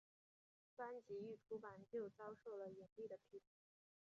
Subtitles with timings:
[0.75, 3.43] 专辑一出版就遭受了严厉的批评。